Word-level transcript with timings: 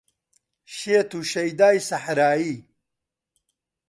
شێت 0.77 1.09
و 1.17 1.19
شەیدای 1.31 1.77
سەحرایی 1.89 2.55